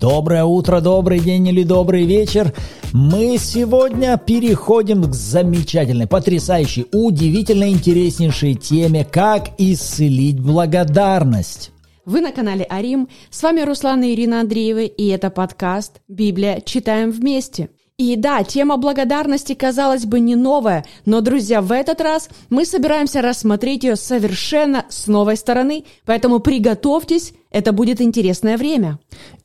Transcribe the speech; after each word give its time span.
Доброе 0.00 0.44
утро, 0.44 0.80
добрый 0.80 1.18
день 1.18 1.48
или 1.48 1.64
добрый 1.64 2.04
вечер. 2.04 2.54
Мы 2.92 3.36
сегодня 3.36 4.16
переходим 4.16 5.02
к 5.02 5.12
замечательной, 5.12 6.06
потрясающей, 6.06 6.86
удивительно 6.92 7.68
интереснейшей 7.68 8.54
теме 8.54 9.04
«Как 9.04 9.48
исцелить 9.58 10.38
благодарность». 10.38 11.72
Вы 12.04 12.20
на 12.20 12.30
канале 12.30 12.64
Арим. 12.70 13.08
С 13.28 13.42
вами 13.42 13.62
Руслан 13.62 14.04
и 14.04 14.14
Ирина 14.14 14.40
Андреевы, 14.40 14.86
и 14.86 15.08
это 15.08 15.30
подкаст 15.30 16.00
«Библия. 16.06 16.62
Читаем 16.64 17.10
вместе». 17.10 17.68
И 17.98 18.14
да, 18.14 18.44
тема 18.44 18.76
благодарности, 18.76 19.54
казалось 19.54 20.06
бы, 20.06 20.20
не 20.20 20.36
новая, 20.36 20.84
но, 21.04 21.20
друзья, 21.20 21.60
в 21.60 21.72
этот 21.72 22.00
раз 22.00 22.28
мы 22.48 22.64
собираемся 22.64 23.20
рассмотреть 23.22 23.82
ее 23.82 23.96
совершенно 23.96 24.86
с 24.88 25.08
новой 25.08 25.36
стороны, 25.36 25.84
поэтому 26.06 26.38
приготовьтесь, 26.38 27.32
это 27.50 27.72
будет 27.72 28.00
интересное 28.00 28.56
время. 28.56 28.98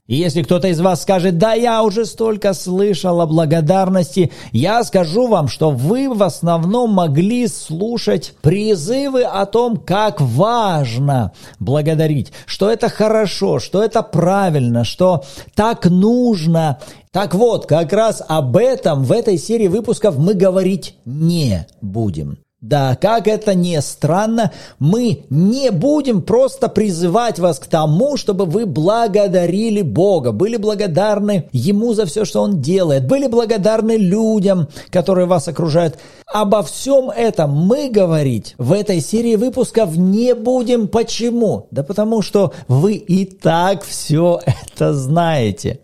И 0.05 0.15
если 0.15 0.41
кто-то 0.41 0.67
из 0.67 0.81
вас 0.81 1.03
скажет, 1.03 1.37
да 1.37 1.53
я 1.53 1.81
уже 1.81 2.05
столько 2.05 2.53
слышал 2.53 3.21
о 3.21 3.25
благодарности, 3.25 4.33
я 4.51 4.83
скажу 4.83 5.27
вам, 5.27 5.47
что 5.47 5.71
вы 5.71 6.13
в 6.13 6.21
основном 6.23 6.91
могли 6.91 7.47
слушать 7.47 8.33
призывы 8.41 9.23
о 9.23 9.45
том, 9.45 9.77
как 9.77 10.19
важно 10.19 11.31
благодарить, 11.59 12.33
что 12.45 12.69
это 12.69 12.89
хорошо, 12.89 13.59
что 13.59 13.81
это 13.81 14.03
правильно, 14.03 14.83
что 14.83 15.23
так 15.55 15.85
нужно. 15.85 16.79
Так 17.11 17.33
вот, 17.33 17.65
как 17.65 17.93
раз 17.93 18.21
об 18.27 18.57
этом 18.57 19.05
в 19.05 19.11
этой 19.13 19.37
серии 19.37 19.67
выпусков 19.67 20.17
мы 20.17 20.33
говорить 20.33 20.97
не 21.05 21.65
будем. 21.81 22.42
Да, 22.63 22.95
как 22.95 23.27
это 23.27 23.55
не 23.55 23.81
странно, 23.81 24.53
мы 24.79 25.25
не 25.29 25.69
будем 25.69 26.21
просто 26.21 26.69
призывать 26.69 27.37
вас 27.37 27.59
к 27.59 27.67
тому, 27.67 28.15
чтобы 28.15 28.45
вы 28.45 28.65
благодарили 28.65 29.81
Бога, 29.81 30.31
были 30.31 30.55
благодарны 30.55 31.49
Ему 31.51 31.93
за 31.93 32.05
все, 32.05 32.23
что 32.23 32.41
Он 32.41 32.61
делает, 32.61 33.05
были 33.05 33.27
благодарны 33.27 33.97
людям, 33.97 34.69
которые 34.91 35.25
вас 35.25 35.49
окружают. 35.49 35.99
Обо 36.25 36.63
всем 36.63 37.09
этом 37.09 37.51
мы 37.51 37.89
говорить 37.89 38.55
в 38.57 38.71
этой 38.71 39.01
серии 39.01 39.35
выпусков 39.35 39.97
не 39.97 40.33
будем. 40.33 40.87
Почему? 40.87 41.67
Да 41.69 41.83
потому 41.83 42.21
что 42.21 42.53
вы 42.69 42.93
и 42.93 43.25
так 43.25 43.83
все 43.83 44.39
это 44.45 44.93
знаете. 44.93 45.81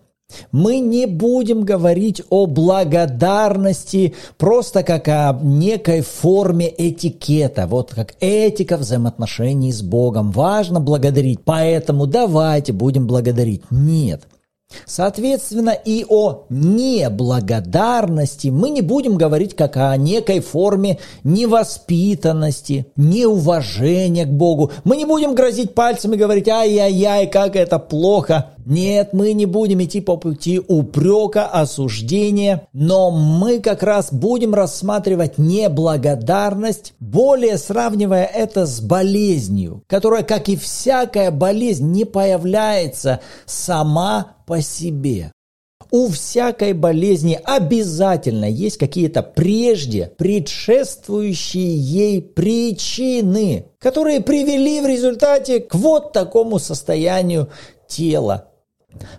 Мы 0.52 0.80
не 0.80 1.06
будем 1.06 1.64
говорить 1.64 2.22
о 2.30 2.46
благодарности 2.46 4.16
просто 4.38 4.84
как 4.84 5.08
о 5.08 5.40
некой 5.42 6.02
форме 6.02 6.74
этикета, 6.76 7.68
вот 7.68 7.94
как 7.94 8.16
этика 8.20 8.78
взаимоотношений 8.78 9.72
с 9.72 9.82
Богом. 9.82 10.32
Важно 10.32 10.80
благодарить, 10.80 11.40
поэтому 11.44 12.08
давайте 12.08 12.74
будем 12.74 13.08
благодарить. 13.08 13.64
Нет. 13.72 14.24
Соответственно, 14.86 15.72
и 15.72 16.06
о 16.08 16.46
неблагодарности 16.50 18.50
мы 18.50 18.70
не 18.70 18.82
будем 18.82 19.18
говорить 19.18 19.56
как 19.56 19.78
о 19.78 19.96
некой 19.98 20.42
форме 20.42 21.00
невоспитанности, 21.24 22.86
неуважения 22.96 24.26
к 24.26 24.32
Богу. 24.32 24.72
Мы 24.84 24.98
не 24.98 25.06
будем 25.06 25.34
грозить 25.34 25.74
пальцами 25.74 26.16
и 26.16 26.20
говорить 26.20 26.48
«ай-яй-яй, 26.48 27.28
как 27.28 27.56
это 27.56 27.80
плохо». 27.80 28.52
Нет, 28.70 29.14
мы 29.14 29.34
не 29.34 29.48
будем 29.48 29.82
идти 29.82 30.00
по 30.00 30.16
пути 30.16 30.60
упрека, 30.60 31.48
осуждения, 31.48 32.68
но 32.72 33.10
мы 33.10 33.62
как 33.62 33.82
раз 33.82 34.14
будем 34.14 34.54
рассматривать 34.54 35.40
неблагодарность, 35.40 36.94
более 37.00 37.58
сравнивая 37.58 38.26
это 38.26 38.68
с 38.68 38.80
болезнью, 38.80 39.82
которая, 39.88 40.22
как 40.22 40.50
и 40.50 40.56
всякая 40.56 41.32
болезнь, 41.32 41.90
не 41.90 42.06
появляется 42.06 43.22
сама 43.48 44.36
по 44.46 44.62
себе. 44.62 45.32
У 45.90 46.08
всякой 46.10 46.74
болезни 46.74 47.40
обязательно 47.44 48.46
есть 48.46 48.78
какие-то 48.78 49.24
прежде 49.24 50.12
предшествующие 50.16 51.76
ей 51.76 52.22
причины, 52.22 53.66
которые 53.80 54.20
привели 54.20 54.80
в 54.80 54.86
результате 54.86 55.60
к 55.60 55.74
вот 55.74 56.14
такому 56.14 56.60
состоянию 56.60 57.50
тела, 57.88 58.46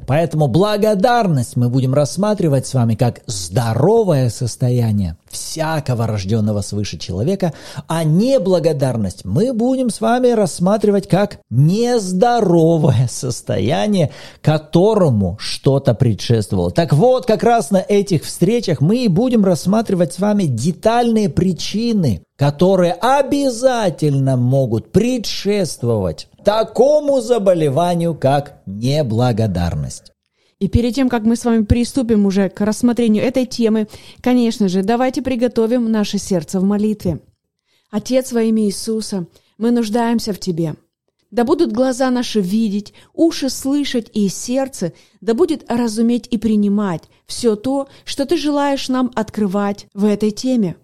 Поэтому 0.07 0.49
благодарность 0.49 1.57
мы 1.57 1.69
будем 1.69 1.95
рассматривать 1.95 2.67
с 2.67 2.75
вами 2.75 2.97
как 2.97 3.21
здоровое 3.27 4.29
состояние 4.29 5.17
всякого 5.31 6.07
рожденного 6.07 6.61
свыше 6.61 6.99
человека, 6.99 7.53
а 7.87 8.03
неблагодарность 8.03 9.25
мы 9.25 9.53
будем 9.53 9.91
с 9.91 10.01
вами 10.01 10.29
рассматривать 10.29 11.09
как 11.09 11.39
нездоровое 11.51 13.09
состояние, 13.09 14.11
которому 14.43 15.37
что-то 15.41 15.95
предшествовало. 15.95 16.73
Так 16.73 16.93
вот, 16.93 17.27
как 17.27 17.43
раз 17.43 17.71
на 17.71 17.79
этих 17.79 18.25
встречах 18.25 18.81
мы 18.81 19.05
и 19.05 19.09
будем 19.09 19.45
рассматривать 19.45 20.13
с 20.13 20.19
вами 20.19 20.45
детальные 20.45 21.29
причины, 21.29 22.23
которые 22.37 22.95
обязательно 22.95 24.37
могут 24.37 24.93
предшествовать 24.93 26.30
такому 26.45 27.21
заболеванию, 27.21 28.15
как 28.15 28.63
неблагодарность. 28.67 30.13
И 30.59 30.69
перед 30.69 30.95
тем, 30.95 31.09
как 31.09 31.25
мы 31.25 31.37
с 31.37 31.45
вами 31.45 31.65
приступим 31.65 32.27
уже 32.27 32.51
к 32.51 32.61
рассмотрению 32.61 33.25
этой 33.25 33.47
темы, 33.47 33.89
конечно 34.21 34.69
же, 34.69 34.83
давайте 34.83 35.23
приготовим 35.23 35.91
наше 35.91 36.19
сердце 36.19 36.61
в 36.61 36.65
молитве. 36.65 37.21
Отец 37.91 38.33
во 38.33 38.43
имя 38.43 38.65
Иисуса, 38.65 39.27
мы 39.57 39.71
нуждаемся 39.71 40.33
в 40.33 40.39
Тебе. 40.39 40.75
Да 41.31 41.45
будут 41.45 41.73
глаза 41.73 42.11
наши 42.11 42.41
видеть, 42.41 42.93
уши 43.15 43.49
слышать 43.49 44.11
и 44.13 44.29
сердце, 44.29 44.93
да 45.21 45.33
будет 45.33 45.65
разуметь 45.71 46.27
и 46.31 46.37
принимать 46.39 47.05
все 47.27 47.57
то, 47.57 47.89
что 48.05 48.27
Ты 48.27 48.37
желаешь 48.37 48.89
нам 48.89 49.11
открывать 49.15 49.87
в 49.95 50.05
этой 50.05 50.31
теме. 50.31 50.77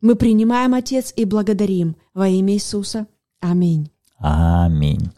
Мы 0.00 0.16
принимаем, 0.16 0.74
Отец, 0.74 1.12
и 1.14 1.24
благодарим 1.24 1.96
во 2.14 2.28
имя 2.28 2.54
Иисуса. 2.54 3.06
Аминь. 3.40 3.90
Аминь. 4.20 5.10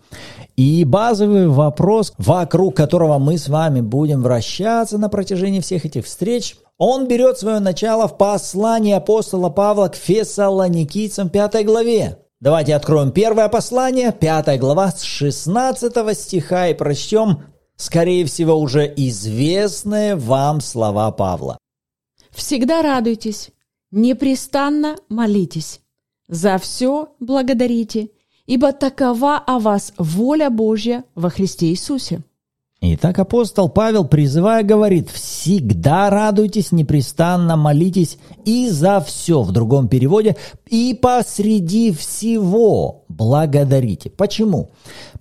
И 0.57 0.85
базовый 0.85 1.49
вопрос, 1.49 2.13
вокруг 2.19 2.77
которого 2.77 3.19
мы 3.19 3.39
с 3.39 3.49
вами 3.49 3.81
будем 3.81 4.23
вращаться 4.23 4.99
на 4.99 5.09
протяжении 5.09 5.61
всех 5.61 5.85
этих 5.85 6.05
встреч, 6.05 6.57
он 6.79 7.09
берет 7.09 7.39
свое 7.39 7.59
начало 7.59 8.07
в 8.07 8.17
послании 8.17 8.93
апостола 8.93 9.51
Павла 9.51 9.89
к 9.89 9.97
фессалоникийцам 9.97 11.31
5 11.31 11.65
главе. 11.65 12.19
Давайте 12.41 12.75
откроем 12.75 13.13
первое 13.13 13.49
послание, 13.49 14.13
5 14.13 14.59
глава 14.59 14.91
с 14.91 15.03
16 15.03 16.19
стиха 16.19 16.69
и 16.69 16.75
прочтем, 16.75 17.45
скорее 17.77 18.25
всего, 18.27 18.57
уже 18.57 18.93
известные 18.97 20.17
вам 20.17 20.61
слова 20.61 21.11
Павла. 21.13 21.57
«Всегда 22.31 22.83
радуйтесь, 22.83 23.51
непрестанно 23.91 24.97
молитесь, 25.09 25.81
за 26.29 26.59
все 26.59 27.15
благодарите, 27.21 28.11
ибо 28.53 28.73
такова 28.73 29.39
о 29.39 29.59
вас 29.59 29.95
воля 29.97 30.51
Божья 30.51 31.05
во 31.15 31.31
Христе 31.31 31.69
Иисусе». 31.69 32.21
Итак, 32.85 33.19
апостол 33.19 33.69
Павел, 33.71 34.05
призывая, 34.05 34.63
говорит, 34.63 35.09
«Всегда 35.09 36.11
радуйтесь, 36.11 36.73
непрестанно 36.73 37.57
молитесь 37.57 38.19
и 38.45 38.69
за 38.69 39.01
все» 39.01 39.43
в 39.43 39.53
другом 39.53 39.89
переводе, 39.89 40.37
«и 40.69 40.99
посреди 41.01 41.93
всего 41.93 43.05
благодарите». 43.09 44.11
Почему? 44.11 44.73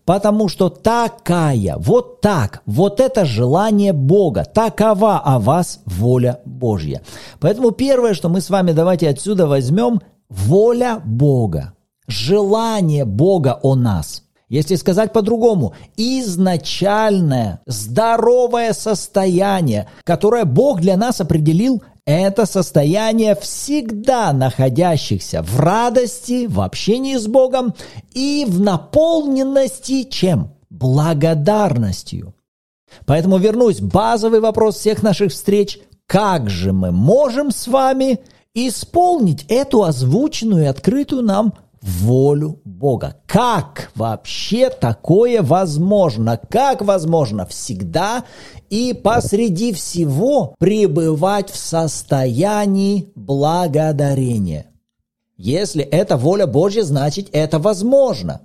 Потому 0.03 0.50
что 0.50 0.69
такая, 0.69 1.78
вот 1.78 2.19
так, 2.19 2.63
вот 2.66 3.00
это 3.00 3.24
желание 3.24 3.94
Бога, 3.94 4.44
такова 4.44 5.19
о 5.19 5.40
вас 5.40 5.81
воля 5.86 6.42
Божья. 6.44 7.02
Поэтому 7.40 7.72
первое, 7.72 8.13
что 8.13 8.28
мы 8.28 8.42
с 8.42 8.50
вами 8.50 8.74
давайте 8.74 9.08
отсюда 9.08 9.48
возьмем, 9.48 10.02
воля 10.30 11.00
Бога 11.06 11.74
желание 12.12 13.06
Бога 13.06 13.60
о 13.63 13.75
нас. 13.75 14.24
Если 14.50 14.75
сказать 14.75 15.13
по-другому, 15.13 15.74
изначальное 15.96 17.62
здоровое 17.66 18.74
состояние, 18.74 19.90
которое 20.04 20.44
Бог 20.44 20.81
для 20.81 20.98
нас 20.98 21.22
определил, 21.22 21.81
это 22.06 22.46
состояние 22.46 23.36
всегда 23.36 24.34
находящихся 24.34 25.42
в 25.42 25.58
радости, 25.58 26.48
в 26.48 26.60
общении 26.60 27.16
с 27.16 27.28
Богом 27.28 27.74
и 28.13 28.46
в 28.46 28.60
наполненности 28.60 30.04
чем? 30.04 30.52
Благодарностью. 30.69 32.34
Поэтому 33.06 33.38
вернусь, 33.38 33.80
базовый 33.80 34.42
вопрос 34.42 34.78
всех 34.78 35.02
наших 35.02 35.31
встреч. 35.31 35.80
Как 36.08 36.50
же 36.50 36.74
мы 36.74 36.92
можем 36.92 37.52
с 37.52 37.68
вами 37.68 38.19
исполнить 38.54 39.46
эту 39.48 39.84
озвученную 39.84 40.63
и 40.63 40.68
открытую 40.68 41.24
нам 41.24 41.54
волю 41.81 42.62
Бога. 42.63 43.18
Как 43.25 43.92
вообще 43.95 44.69
такое 44.69 45.42
возможно? 45.42 46.39
Как 46.50 46.81
возможно 46.81 47.45
всегда 47.45 48.24
и 48.69 48.94
посреди 48.94 49.74
всего 49.74 50.56
пребывать 50.60 51.50
в 51.50 51.57
состоянии 51.57 53.12
благодарения? 53.16 54.68
Если 55.38 55.83
это 55.83 56.18
воля 56.18 56.45
Божья, 56.45 56.83
значит 56.83 57.30
это 57.31 57.57
возможно. 57.57 58.42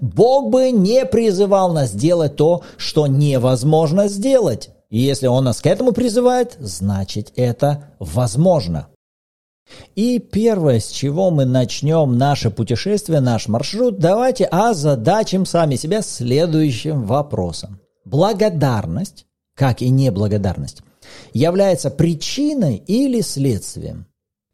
Бог 0.00 0.50
бы 0.50 0.70
не 0.70 1.04
призывал 1.04 1.72
нас 1.72 1.92
делать 1.92 2.36
то, 2.36 2.62
что 2.76 3.06
невозможно 3.06 4.08
сделать. 4.08 4.70
И 4.90 4.98
если 4.98 5.26
Он 5.26 5.44
нас 5.44 5.60
к 5.60 5.66
этому 5.66 5.92
призывает, 5.92 6.56
значит 6.58 7.32
это 7.36 7.90
возможно. 7.98 8.88
И 9.94 10.18
первое, 10.18 10.80
с 10.80 10.90
чего 10.90 11.30
мы 11.30 11.44
начнем 11.44 12.16
наше 12.16 12.50
путешествие, 12.50 13.20
наш 13.20 13.48
маршрут, 13.48 13.98
давайте 13.98 14.44
озадачим 14.44 15.44
сами 15.46 15.76
себя 15.76 16.02
следующим 16.02 17.04
вопросом. 17.04 17.80
Благодарность, 18.04 19.26
как 19.54 19.82
и 19.82 19.90
неблагодарность, 19.90 20.82
является 21.32 21.90
причиной 21.90 22.76
или 22.76 23.20
следствием? 23.20 24.06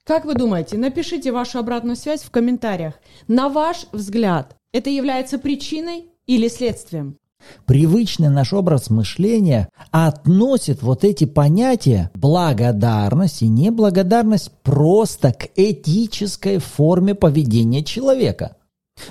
Как 0.05 0.25
вы 0.25 0.35
думаете, 0.35 0.77
напишите 0.77 1.33
вашу 1.33 1.59
обратную 1.59 1.97
связь 1.97 2.23
в 2.23 2.31
комментариях. 2.31 2.95
На 3.27 3.49
ваш 3.49 3.87
взгляд, 3.93 4.57
это 4.73 4.91
является 4.91 5.39
причиной 5.39 6.11
или 6.27 6.49
следствием? 6.49 7.19
Привычный 7.67 8.29
наш 8.29 8.53
образ 8.53 8.91
мышления 8.91 9.69
относит 9.91 10.83
вот 10.83 11.05
эти 11.05 11.25
понятия 11.25 12.11
благодарность 12.15 13.43
и 13.43 13.49
неблагодарность 13.49 14.51
просто 14.63 15.33
к 15.33 15.49
этической 15.57 16.59
форме 16.59 17.15
поведения 17.15 17.83
человека. 17.83 18.57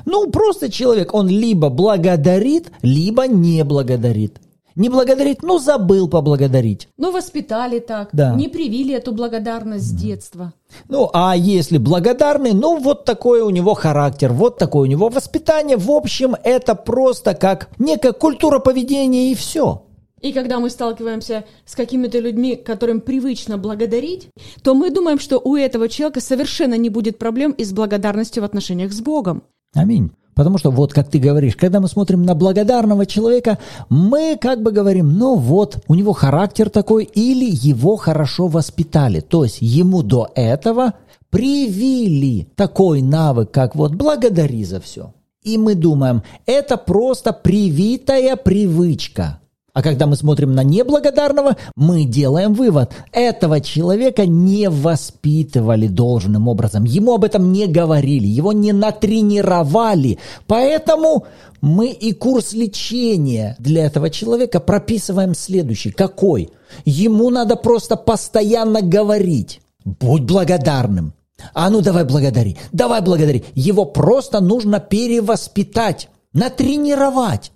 Ну, 0.06 0.30
просто 0.30 0.72
человек, 0.72 1.14
он 1.14 1.28
либо 1.28 1.70
благодарит, 1.70 2.72
либо 2.82 3.28
не 3.28 3.64
благодарит. 3.64 4.40
Не 4.76 4.90
благодарит, 4.90 5.44
ну 5.44 5.60
забыл 5.60 6.08
поблагодарить. 6.08 6.88
Ну, 6.98 7.12
воспитали 7.12 7.80
так, 7.80 8.10
Да. 8.12 8.34
не 8.34 8.48
привили 8.48 8.96
эту 8.96 9.12
благодарность 9.12 9.86
с 9.86 9.92
детства. 9.92 10.54
Ну, 10.90 11.10
а 11.14 11.36
если 11.36 11.78
благодарный, 11.78 12.54
ну, 12.54 12.80
вот 12.80 13.06
такой 13.06 13.42
у 13.42 13.50
него 13.52 13.76
характер, 13.76 14.34
вот 14.34 14.58
такое 14.58 14.84
у 14.84 14.86
него 14.92 15.10
воспитание. 15.10 15.78
В 15.78 15.92
общем, 15.92 16.36
это 16.44 16.76
просто 16.76 17.36
как 17.36 17.70
некая 17.78 18.14
культура 18.14 18.60
поведения 18.60 19.32
и 19.32 19.36
все. 19.36 19.84
И 20.22 20.32
когда 20.32 20.60
мы 20.60 20.70
сталкиваемся 20.70 21.44
с 21.66 21.76
какими-то 21.76 22.18
людьми, 22.18 22.56
которым 22.56 23.02
привычно 23.02 23.58
благодарить, 23.58 24.30
то 24.64 24.74
мы 24.74 24.90
думаем, 24.90 25.20
что 25.20 25.38
у 25.38 25.58
этого 25.58 25.90
человека 25.90 26.22
совершенно 26.22 26.76
не 26.78 26.90
будет 26.90 27.20
проблем 27.20 27.52
и 27.52 27.66
с 27.66 27.74
благодарностью 27.74 28.42
в 28.42 28.46
отношениях 28.46 28.94
с 28.94 29.02
Богом. 29.02 29.44
Аминь. 29.76 30.12
Потому 30.36 30.58
что 30.58 30.72
вот 30.72 30.94
как 30.94 31.10
ты 31.10 31.20
говоришь, 31.20 31.56
когда 31.56 31.80
мы 31.80 31.88
смотрим 31.88 32.24
на 32.24 32.36
благодарного 32.36 33.06
человека, 33.06 33.60
мы 33.90 34.38
как 34.40 34.62
бы 34.62 34.72
говорим, 34.72 35.18
ну 35.18 35.36
вот, 35.36 35.84
у 35.88 35.96
него 35.96 36.14
характер 36.14 36.70
такой, 36.70 37.04
или 37.04 37.50
его 37.50 37.96
хорошо 37.96 38.48
воспитали. 38.48 39.20
То 39.20 39.44
есть 39.44 39.58
ему 39.62 40.04
до 40.04 40.30
этого 40.36 40.94
привили 41.30 42.48
такой 42.56 43.02
навык, 43.02 43.52
как 43.52 43.76
вот 43.76 43.96
благодари 43.96 44.64
за 44.64 44.80
все. 44.80 45.14
И 45.44 45.58
мы 45.58 45.76
думаем, 45.76 46.24
это 46.46 46.78
просто 46.78 47.34
привитая 47.34 48.36
привычка. 48.36 49.40
А 49.74 49.82
когда 49.82 50.06
мы 50.06 50.16
смотрим 50.16 50.54
на 50.54 50.64
неблагодарного, 50.64 51.58
мы 51.76 52.06
делаем 52.06 52.54
вывод. 52.54 52.92
Этого 53.12 53.60
человека 53.60 54.28
не 54.28 54.70
воспитывали 54.70 55.88
должным 55.88 56.48
образом. 56.48 56.84
Ему 56.84 57.16
об 57.16 57.24
этом 57.24 57.52
не 57.52 57.66
говорили, 57.66 58.28
его 58.28 58.54
не 58.54 58.72
натренировали. 58.72 60.20
Поэтому 60.46 61.26
мы 61.60 61.88
и 61.88 62.14
курс 62.14 62.54
лечения 62.54 63.56
для 63.58 63.86
этого 63.86 64.12
человека 64.12 64.60
прописываем 64.60 65.34
следующий. 65.34 65.90
Какой? 65.90 66.52
Ему 66.86 67.32
надо 67.32 67.56
просто 67.56 67.96
постоянно 67.96 68.84
говорить. 68.84 69.60
Будь 69.86 70.22
благодарным. 70.22 71.14
А 71.56 71.72
ну 71.72 71.82
давай 71.82 72.04
благодари, 72.04 72.58
давай 72.72 73.02
благодари. 73.02 73.44
Его 73.56 73.86
просто 73.86 74.40
нужно 74.40 74.80
перевоспитать, 74.80 76.10
натренировать. 76.32 77.53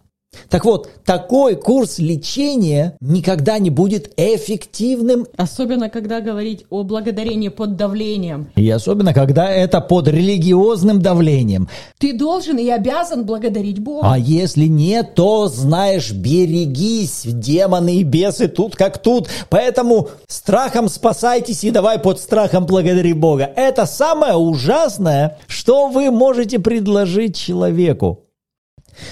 Так 0.49 0.65
вот, 0.65 0.89
такой 1.05 1.55
курс 1.55 1.99
лечения 1.99 2.97
никогда 3.01 3.59
не 3.59 3.69
будет 3.69 4.11
эффективным, 4.17 5.27
Особенно, 5.37 5.89
когда 5.89 6.21
говорить 6.21 6.65
о 6.69 6.83
благодарении 6.83 7.49
под 7.49 7.75
давлением. 7.75 8.49
и 8.55 8.69
особенно, 8.69 9.13
когда 9.13 9.49
это 9.51 9.81
под 9.81 10.07
религиозным 10.07 11.01
давлением. 11.01 11.67
Ты 11.97 12.13
должен 12.13 12.57
и 12.57 12.69
обязан 12.69 13.25
благодарить 13.25 13.79
Бога. 13.79 14.07
А 14.11 14.17
если 14.17 14.65
нет, 14.65 15.15
то, 15.15 15.47
знаешь, 15.47 16.11
берегись, 16.11 17.23
демоны 17.25 17.97
и 17.97 18.03
бесы 18.03 18.47
тут 18.47 18.75
как 18.75 19.01
тут. 19.01 19.27
Поэтому 19.49 20.09
страхом 20.27 20.89
спасайтесь 20.89 21.63
и 21.63 21.71
давай 21.71 21.99
под 21.99 22.19
страхом 22.19 22.65
благодари 22.65 23.13
Бога. 23.13 23.49
Это 23.55 23.85
самое 23.85 24.35
ужасное, 24.35 25.37
что 25.47 25.87
вы 25.87 26.11
можете 26.11 26.59
предложить 26.59 27.35
человеку. 27.35 28.23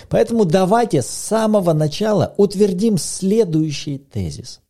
Поэтому 0.09 0.45
давайте 0.45 1.01
с 1.01 1.07
самого 1.07 1.73
начала 1.73 2.33
утвердим 2.37 2.97
следующий 2.97 3.97
тезис. 3.97 4.61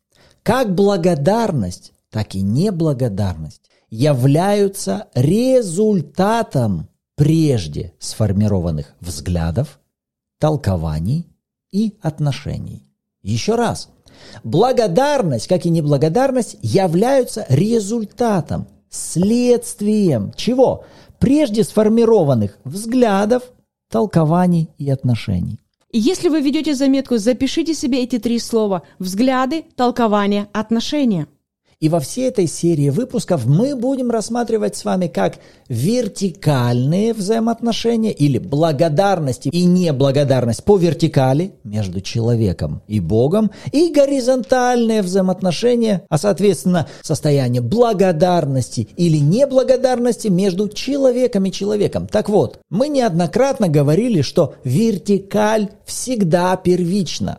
Как 0.43 0.73
благодарность, 0.73 1.93
так 2.11 2.35
и 2.35 2.41
неблагодарность 2.41 3.61
являются 3.89 5.07
результатом 5.13 6.89
прежде 7.15 7.93
сформированных 7.99 8.93
взглядов, 8.99 9.79
толкований 10.39 11.27
и 11.71 11.97
отношений. 12.01 12.83
Еще 13.21 13.55
раз. 13.55 13.89
Благодарность, 14.43 15.47
как 15.47 15.65
и 15.65 15.69
неблагодарность, 15.69 16.57
являются 16.61 17.45
результатом, 17.49 18.67
следствием 18.89 20.31
чего? 20.35 20.85
Прежде 21.19 21.63
сформированных 21.63 22.57
взглядов, 22.63 23.43
толкований 23.95 24.67
и 24.77 24.89
отношений. 24.89 25.61
И 25.89 25.99
если 25.99 26.27
вы 26.27 26.41
ведете 26.41 26.75
заметку, 26.75 27.17
запишите 27.17 27.73
себе 27.73 28.03
эти 28.03 28.19
три 28.19 28.39
слова– 28.39 28.81
взгляды, 28.99 29.63
толкования, 29.77 30.49
отношения. 30.51 31.27
И 31.85 31.89
во 31.89 31.99
всей 31.99 32.29
этой 32.29 32.47
серии 32.47 32.89
выпусков 32.89 33.45
мы 33.45 33.75
будем 33.75 34.09
рассматривать 34.09 34.75
с 34.75 34.83
вами 34.85 35.05
как 35.05 35.35
вертикальные 35.69 37.13
взаимоотношения 37.13 38.11
или 38.11 38.39
благодарность 38.39 39.45
и 39.45 39.65
неблагодарность 39.65 40.63
по 40.63 40.77
вертикали 40.77 41.53
между 41.63 42.01
человеком 42.01 42.81
и 42.87 42.99
Богом, 42.99 43.51
и 43.71 43.93
горизонтальные 43.93 45.03
взаимоотношения, 45.03 46.01
а 46.09 46.17
соответственно 46.17 46.87
состояние 47.03 47.61
благодарности 47.61 48.87
или 48.97 49.19
неблагодарности 49.19 50.29
между 50.29 50.69
человеком 50.69 51.45
и 51.45 51.51
человеком. 51.51 52.07
Так 52.07 52.29
вот, 52.29 52.57
мы 52.71 52.87
неоднократно 52.87 53.67
говорили, 53.67 54.23
что 54.23 54.55
вертикаль 54.63 55.69
всегда 55.85 56.55
первична. 56.55 57.37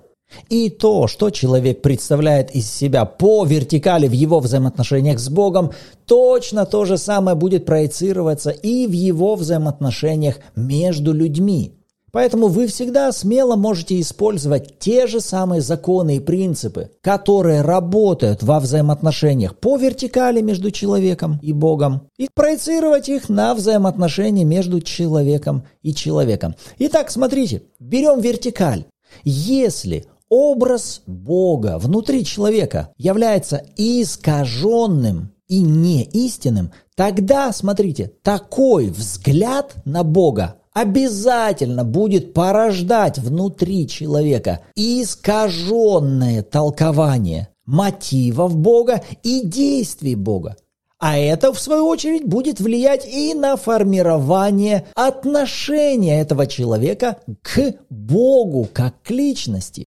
И 0.49 0.71
то, 0.71 1.07
что 1.07 1.31
человек 1.31 1.83
представляет 1.83 2.55
из 2.55 2.71
себя 2.71 3.05
по 3.05 3.45
вертикали 3.45 4.09
в 4.09 4.13
его 4.13 4.41
взаимоотношениях 4.41 5.19
с 5.19 5.29
Богом, 5.29 5.73
точно 6.05 6.67
то 6.67 6.85
же 6.85 6.99
самое 6.99 7.37
будет 7.37 7.65
проецироваться 7.65 8.51
и 8.51 8.87
в 8.87 8.93
его 8.93 9.35
взаимоотношениях 9.37 10.37
между 10.55 11.13
людьми. 11.13 11.77
Поэтому 12.17 12.47
вы 12.47 12.67
всегда 12.67 13.13
смело 13.13 13.57
можете 13.57 14.01
использовать 14.01 14.79
те 14.79 15.07
же 15.07 15.21
самые 15.21 15.61
законы 15.61 16.17
и 16.17 16.21
принципы, 16.21 16.91
которые 17.03 17.61
работают 17.61 18.43
во 18.43 18.59
взаимоотношениях 18.59 19.55
по 19.59 19.77
вертикали 19.77 20.41
между 20.41 20.71
человеком 20.71 21.39
и 21.43 21.53
Богом, 21.53 22.09
и 22.17 22.31
проецировать 22.33 23.11
их 23.11 23.29
на 23.29 23.55
взаимоотношения 23.55 24.45
между 24.45 24.81
человеком 24.81 25.65
и 25.83 25.93
человеком. 25.93 26.55
Итак, 26.79 27.11
смотрите, 27.11 27.65
берем 27.81 28.21
вертикаль. 28.21 28.87
Если 29.23 30.07
образ 30.29 31.03
Бога 31.07 31.79
внутри 31.79 32.25
человека 32.25 32.93
является 32.97 33.65
искаженным 33.77 35.33
и 35.49 35.61
неистинным, 35.61 36.73
тогда, 36.95 37.53
смотрите, 37.53 38.13
такой 38.23 38.89
взгляд 38.89 39.77
на 39.85 40.03
Бога 40.03 40.57
обязательно 40.73 41.85
будет 41.85 42.35
порождать 42.35 43.19
внутри 43.19 43.89
человека 43.89 44.61
искаженное 44.75 46.43
толкование 46.43 47.49
мотивов 47.65 48.57
Бога 48.57 49.03
и 49.23 49.41
действий 49.47 50.15
Бога. 50.15 50.57
А 50.99 51.19
это, 51.19 51.53
в 51.53 51.61
свою 51.61 51.87
очередь, 51.87 52.25
будет 52.25 52.59
влиять 52.59 53.07
и 53.07 53.35
на 53.35 53.57
формирование 53.57 54.87
отношения 54.95 56.21
этого 56.21 56.47
человека 56.47 57.19
к 57.43 57.75
Богу 57.91 58.67
как 58.73 59.03
к 59.03 59.11
личности. 59.11 59.87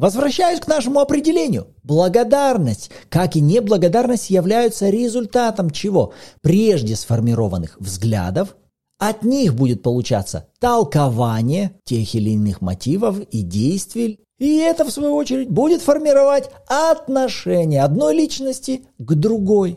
Возвращаюсь 0.00 0.60
к 0.60 0.66
нашему 0.66 1.00
определению. 1.00 1.66
Благодарность, 1.82 2.90
как 3.10 3.36
и 3.36 3.40
неблагодарность, 3.42 4.30
являются 4.30 4.88
результатом 4.88 5.68
чего? 5.68 6.14
Прежде 6.40 6.96
сформированных 6.96 7.76
взглядов, 7.78 8.56
от 8.98 9.24
них 9.24 9.54
будет 9.54 9.82
получаться 9.82 10.48
толкование 10.58 11.72
тех 11.84 12.14
или 12.14 12.30
иных 12.30 12.62
мотивов 12.62 13.20
и 13.30 13.42
действий, 13.42 14.20
и 14.38 14.56
это, 14.56 14.86
в 14.86 14.90
свою 14.90 15.14
очередь, 15.16 15.50
будет 15.50 15.82
формировать 15.82 16.48
отношение 16.66 17.82
одной 17.82 18.14
личности 18.14 18.86
к 18.98 19.14
другой. 19.14 19.76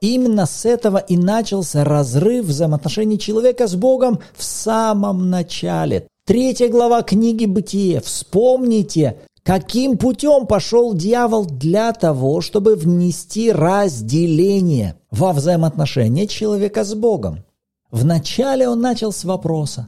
Именно 0.00 0.46
с 0.46 0.64
этого 0.64 0.98
и 0.98 1.16
начался 1.16 1.84
разрыв 1.84 2.46
взаимоотношений 2.46 3.20
человека 3.20 3.68
с 3.68 3.76
Богом 3.76 4.18
в 4.36 4.42
самом 4.42 5.30
начале. 5.30 6.08
Третья 6.26 6.68
глава 6.68 7.02
книги 7.02 7.46
«Бытие». 7.46 8.00
Вспомните, 8.00 9.20
Каким 9.44 9.98
путем 9.98 10.46
пошел 10.46 10.94
дьявол 10.94 11.44
для 11.44 11.92
того, 11.92 12.40
чтобы 12.40 12.76
внести 12.76 13.52
разделение 13.52 14.96
во 15.10 15.34
взаимоотношения 15.34 16.26
человека 16.26 16.82
с 16.82 16.94
Богом? 16.94 17.44
Вначале 17.90 18.66
он 18.66 18.80
начал 18.80 19.12
с 19.12 19.22
вопроса, 19.22 19.86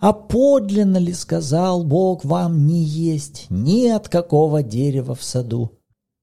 а 0.00 0.12
подлинно 0.12 0.96
ли 0.96 1.12
сказал 1.12 1.84
Бог 1.84 2.24
вам 2.24 2.66
не 2.66 2.82
есть 2.82 3.46
ни 3.48 3.86
от 3.86 4.08
какого 4.08 4.64
дерева 4.64 5.14
в 5.14 5.22
саду? 5.22 5.70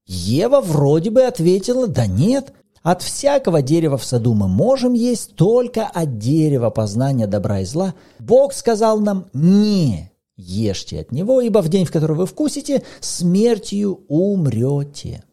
Ева 0.05 0.59
вроде 0.59 1.09
бы 1.09 1.21
ответила, 1.21 1.87
да 1.87 2.05
нет, 2.05 2.51
от 2.81 3.01
всякого 3.01 3.61
дерева 3.61 3.97
в 3.97 4.03
саду 4.03 4.33
мы 4.33 4.49
можем 4.49 4.91
есть, 4.91 5.37
только 5.37 5.85
от 5.85 6.17
дерева 6.17 6.69
познания 6.69 7.27
добра 7.27 7.61
и 7.61 7.65
зла. 7.65 7.93
Бог 8.19 8.51
сказал 8.51 8.99
нам, 8.99 9.27
не 9.31 10.12
ешьте 10.37 10.99
от 10.99 11.11
него, 11.11 11.41
ибо 11.41 11.59
в 11.59 11.69
день, 11.69 11.85
в 11.85 11.91
который 11.91 12.15
вы 12.15 12.25
вкусите, 12.25 12.83
смертью 12.99 14.01
умрете. 14.07 15.23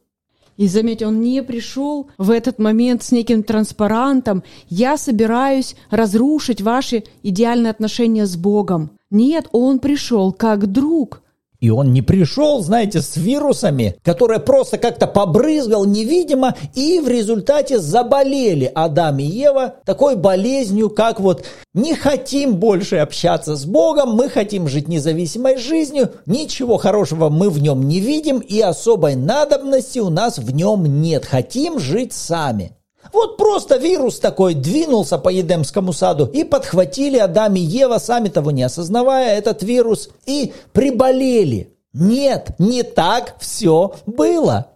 И 0.57 0.69
заметь, 0.69 1.03
он 1.03 1.21
не 1.23 1.43
пришел 1.43 2.11
в 2.19 2.31
этот 2.31 2.59
момент 2.59 3.03
с 3.03 3.13
неким 3.13 3.43
транспарантом 3.43 4.43
«Я 4.69 4.99
собираюсь 4.99 5.75
разрушить 5.89 6.61
ваши 6.61 7.05
идеальные 7.23 7.71
отношения 7.71 8.27
с 8.27 8.37
Богом». 8.37 8.91
Нет, 9.11 9.49
он 9.53 9.79
пришел 9.79 10.33
как 10.33 10.71
друг– 10.71 11.23
и 11.61 11.71
он 11.71 11.93
не 11.93 12.03
пришел, 12.03 12.63
знаете, 12.63 13.03
с 13.03 13.17
вирусами, 13.17 13.97
которые 14.03 14.41
просто 14.41 14.79
как-то 14.79 15.07
побрызгал 15.07 15.85
невидимо, 15.85 16.55
и 16.75 17.01
в 17.01 17.09
результате 17.09 17.79
заболели 17.79 18.71
Адам 18.75 19.19
и 19.19 19.25
Ева 19.25 19.75
такой 19.85 20.17
болезнью, 20.17 20.91
как 20.91 21.21
вот 21.21 21.45
не 21.75 21.95
хотим 21.95 22.57
больше 22.57 22.97
общаться 22.97 23.57
с 23.57 23.65
Богом, 23.65 24.15
мы 24.15 24.29
хотим 24.29 24.69
жить 24.69 24.89
независимой 24.89 25.59
жизнью, 25.59 26.11
ничего 26.27 26.79
хорошего 26.79 27.29
мы 27.29 27.51
в 27.51 27.61
нем 27.61 27.87
не 27.87 28.01
видим, 28.01 28.39
и 28.39 28.61
особой 28.61 29.15
надобности 29.15 29.99
у 29.99 30.09
нас 30.09 30.39
в 30.39 30.53
нем 30.53 30.85
нет, 31.01 31.27
хотим 31.27 31.79
жить 31.79 32.13
сами. 32.13 32.73
Вот 33.13 33.37
просто 33.37 33.77
вирус 33.77 34.21
такой 34.21 34.55
двинулся 34.55 35.19
по 35.19 35.29
Едемскому 35.29 35.93
саду 35.93 36.27
и 36.27 36.45
подхватили 36.45 37.19
Адам 37.19 37.57
и 37.57 37.61
Ева, 37.61 37.99
сами 37.99 38.29
того 38.29 38.51
не 38.51 38.63
осознавая, 38.63 39.37
этот 39.37 39.63
вирус 39.63 40.11
и 40.27 40.53
приболели. 40.73 41.75
Нет, 41.93 42.55
не 42.59 42.83
так 42.83 43.37
все 43.41 43.95
было. 44.07 44.69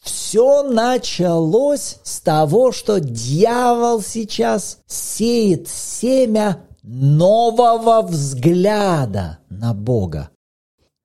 Все 0.00 0.62
началось 0.62 1.98
с 2.02 2.20
того, 2.20 2.72
что 2.72 3.00
дьявол 3.00 4.00
сейчас 4.02 4.78
сеет 4.86 5.68
семя 5.68 6.62
нового 6.82 8.02
взгляда 8.02 9.38
на 9.50 9.74
Бога. 9.74 10.30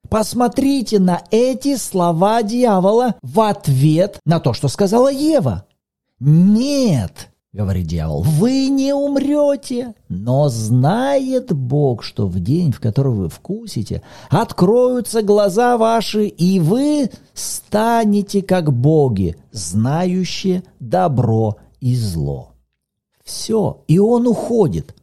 Посмотрите 0.09 0.99
на 0.99 1.23
эти 1.31 1.77
слова 1.77 2.43
дьявола 2.43 3.15
в 3.21 3.39
ответ 3.41 4.19
на 4.25 4.39
то, 4.39 4.53
что 4.53 4.67
сказала 4.67 5.11
Ева. 5.11 5.65
«Нет!»— 6.21 7.29
говорит 7.51 7.87
дьявол, 7.87 8.21
«вы 8.21 8.67
не 8.67 8.93
умрете, 8.93 9.95
но 10.07 10.49
знает 10.49 11.51
Бог, 11.51 12.03
что 12.03 12.27
в 12.27 12.39
день, 12.39 12.71
в 12.71 12.79
который 12.79 13.11
вы 13.11 13.27
вкусите, 13.27 14.03
откроются 14.29 15.23
глаза 15.23 15.77
ваши, 15.77 16.27
и 16.27 16.59
вы 16.59 17.09
станете 17.33 18.43
как 18.43 18.71
боги, 18.71 19.35
знающие 19.51 20.63
добро 20.79 21.57
и 21.79 21.95
зло». 21.95 22.51
Все, 23.25 23.83
и 23.87 23.97
он 23.97 24.27
уходит. 24.27 24.95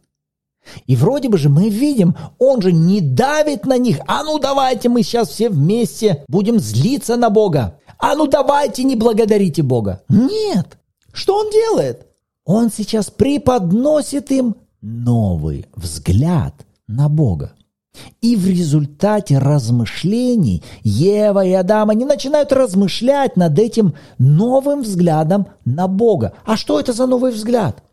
И 0.85 0.95
вроде 0.95 1.27
бы 1.27 1.37
же 1.37 1.49
мы 1.49 1.69
видим, 1.69 2.15
он 2.37 2.61
же 2.61 2.71
не 2.71 3.01
давит 3.01 3.65
на 3.65 3.77
них. 3.77 3.99
А 4.07 4.23
ну 4.23 4.39
давайте 4.39 4.87
мы 4.87 5.03
сейчас 5.03 5.29
все 5.29 5.49
вместе 5.49 6.23
будем 6.29 6.59
злиться 6.59 7.17
на 7.17 7.29
Бога. 7.29 7.79
А 7.97 8.15
ну 8.15 8.27
давайте 8.27 8.83
не 8.83 8.95
благодарите 8.95 9.63
Бога. 9.63 10.03
Нет, 10.07 10.78
что 11.19 11.35
он 11.37 11.51
делает? 11.51 12.07
Он 12.45 12.71
сейчас 12.71 13.11
преподносит 13.11 14.31
им 14.31 14.55
новый 14.81 15.67
взгляд 15.75 16.55
на 16.87 17.09
Бога. 17.09 17.53
И 18.21 18.35
в 18.35 18.47
результате 18.47 19.37
размышлений 19.37 20.63
Ева 20.81 21.45
и 21.45 21.51
Адам, 21.51 21.89
они 21.89 22.05
начинают 22.05 22.53
размышлять 22.53 23.35
над 23.35 23.59
этим 23.59 23.93
новым 24.17 24.81
взглядом 24.81 25.47
на 25.65 25.87
Бога. 25.87 26.33
А 26.45 26.55
что 26.55 26.79
это 26.79 26.93
за 26.93 27.05
новый 27.05 27.31
взгляд? 27.31 27.83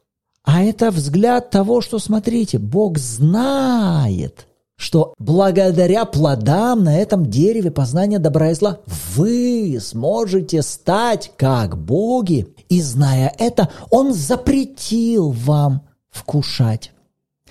А 0.44 0.62
это 0.62 0.92
взгляд 0.92 1.50
того, 1.50 1.80
что, 1.80 1.98
смотрите, 1.98 2.58
Бог 2.58 2.98
знает, 2.98 4.46
что 4.76 5.14
благодаря 5.18 6.04
плодам 6.04 6.84
на 6.84 6.98
этом 6.98 7.26
дереве 7.26 7.70
познания 7.70 8.18
добра 8.18 8.50
и 8.50 8.54
зла 8.54 8.80
вы 9.14 9.78
сможете 9.80 10.62
стать 10.62 11.32
как 11.36 11.78
боги. 11.78 12.54
И 12.68 12.82
зная 12.82 13.32
это, 13.38 13.70
Он 13.90 14.12
запретил 14.12 15.30
вам 15.30 15.82
вкушать. 16.10 16.92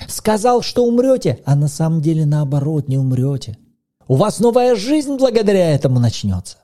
Сказал, 0.08 0.62
что 0.62 0.86
умрете, 0.86 1.40
а 1.46 1.56
на 1.56 1.68
самом 1.68 2.02
деле 2.02 2.26
наоборот 2.26 2.88
не 2.88 2.98
умрете. 2.98 3.58
У 4.08 4.16
вас 4.16 4.40
новая 4.40 4.76
жизнь 4.76 5.16
благодаря 5.16 5.72
этому 5.72 6.00
начнется. 6.00 6.58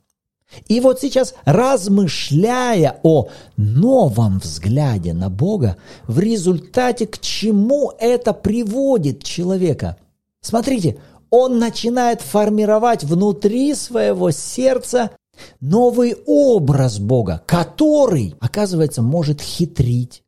И 0.67 0.81
вот 0.81 0.99
сейчас, 0.99 1.33
размышляя 1.45 2.99
о 3.03 3.29
новом 3.55 4.39
взгляде 4.39 5.13
на 5.13 5.29
Бога, 5.29 5.77
в 6.07 6.19
результате 6.19 7.07
к 7.07 7.19
чему 7.19 7.93
это 7.97 8.33
приводит 8.33 9.23
человека– 9.23 9.97
Смотрите, 10.41 10.99
он 11.29 11.59
начинает 11.59 12.21
формировать 12.21 13.03
внутри 13.03 13.73
своего 13.73 14.31
сердца 14.31 15.11
новый 15.59 16.17
образ 16.25 16.99
Бога, 16.99 17.43
который, 17.45 18.35
оказывается, 18.39 19.01
может 19.01 19.41
хитрить, 19.41 20.23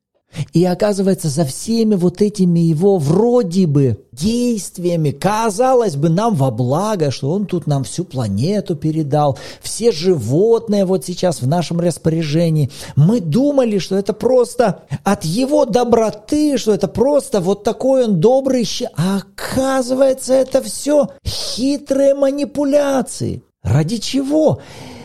и 0.53 0.65
оказывается, 0.65 1.29
за 1.29 1.45
всеми 1.45 1.95
вот 1.95 2.21
этими 2.21 2.59
его 2.59 2.97
вроде 2.97 3.67
бы 3.67 3.99
действиями, 4.11 5.11
казалось 5.11 5.95
бы, 5.95 6.09
нам 6.09 6.35
во 6.35 6.51
благо, 6.51 7.11
что 7.11 7.31
он 7.31 7.45
тут 7.45 7.67
нам 7.67 7.83
всю 7.83 8.03
планету 8.03 8.75
передал, 8.75 9.37
все 9.61 9.91
животные 9.91 10.85
вот 10.85 11.05
сейчас 11.05 11.41
в 11.41 11.47
нашем 11.47 11.79
распоряжении. 11.79 12.71
Мы 12.95 13.19
думали, 13.19 13.79
что 13.79 13.97
это 13.97 14.13
просто 14.13 14.83
от 15.03 15.25
его 15.25 15.65
доброты, 15.65 16.57
что 16.57 16.73
это 16.73 16.87
просто 16.87 17.41
вот 17.41 17.63
такой 17.63 18.05
он 18.05 18.19
добрый, 18.19 18.63
а 18.95 19.17
оказывается, 19.17 20.33
это 20.33 20.61
все 20.61 21.09
хитрые 21.25 22.15
манипуляции. 22.15 23.43
Ради 23.61 23.97
чего? 23.97 24.61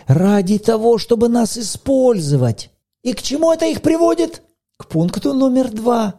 Ради 0.06 0.58
того, 0.58 0.98
чтобы 0.98 1.28
нас 1.28 1.58
использовать. 1.58 2.70
И 3.02 3.12
к 3.12 3.22
чему 3.22 3.52
это 3.52 3.66
их 3.66 3.82
приводит? 3.82 4.42
К 4.78 4.86
пункту 4.86 5.34
номер 5.34 5.70
два. 5.72 6.14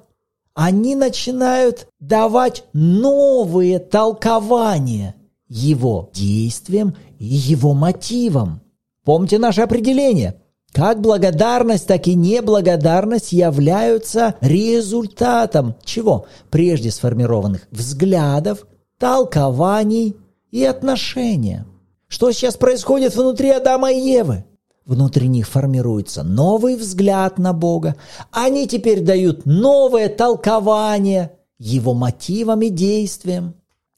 Они 0.54 0.94
начинают 0.94 1.88
давать 2.02 2.66
новые 2.74 3.80
толкования 3.80 5.16
его 5.48 6.10
действиям 6.14 6.96
и 7.18 7.26
его 7.26 7.74
мотивам. 7.74 8.62
Помните 9.06 9.40
наше 9.40 9.62
определение. 9.62 10.42
Как 10.74 11.00
благодарность, 11.00 11.88
так 11.88 12.08
и 12.08 12.16
неблагодарность 12.16 13.32
являются 13.32 14.36
результатом 14.42 15.76
чего? 15.84 16.28
Прежде 16.52 16.92
сформированных 16.92 17.68
взглядов, 17.72 18.68
толкований 19.00 20.18
и 20.52 20.66
отношения. 20.66 21.66
Что 22.08 22.32
сейчас 22.32 22.58
происходит 22.58 23.16
внутри 23.16 23.50
Адама 23.52 23.92
и 23.92 24.00
Евы? 24.00 24.44
Внутри 24.90 25.28
них 25.28 25.48
формируется 25.48 26.24
новый 26.24 26.76
взгляд 26.76 27.38
на 27.38 27.54
Бога. 27.54 27.96
Они 28.32 28.68
теперь 28.68 29.02
дают 29.02 29.46
новое 29.46 30.10
толкование 30.10 31.34
его 31.60 31.94
мотивам 31.94 32.64
и 32.64 32.70
действиям. 32.70 33.54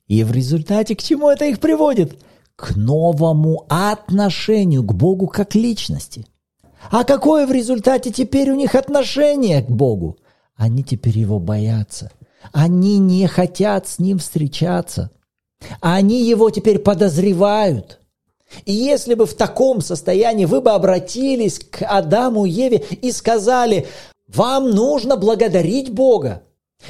И 0.07 0.25
в 0.25 0.33
результате 0.33 0.97
к 0.97 1.01
чему 1.01 1.29
это 1.29 1.45
их 1.45 1.61
приводит? 1.61 2.21
К 2.57 2.75
новому 2.75 3.65
отношению 3.69 4.83
к 4.83 4.93
Богу 4.93 5.27
как 5.27 5.55
личности. 5.55 6.27
А 6.89 7.05
какое 7.05 7.47
в 7.47 7.53
результате 7.53 8.11
теперь 8.11 8.51
у 8.51 8.55
них 8.55 8.75
отношение 8.75 9.63
к 9.63 9.69
Богу? 9.69 10.17
Они 10.57 10.83
теперь 10.83 11.17
его 11.17 11.39
боятся. 11.39 12.11
Они 12.51 12.97
не 12.97 13.27
хотят 13.27 13.87
с 13.87 13.97
ним 13.97 14.19
встречаться. 14.19 15.09
Они 15.79 16.27
его 16.27 16.49
теперь 16.49 16.79
подозревают– 16.79 17.99
и 18.65 18.73
если 18.73 19.13
бы 19.13 19.25
в 19.25 19.33
таком 19.33 19.81
состоянии 19.81 20.45
вы 20.45 20.61
бы 20.61 20.71
обратились 20.71 21.59
к 21.59 21.85
Адаму 21.85 22.45
и 22.45 22.51
Еве 22.51 22.77
и 23.01 23.11
сказали, 23.11 23.87
вам 24.27 24.71
нужно 24.71 25.17
благодарить 25.17 25.91
Бога, 25.91 26.43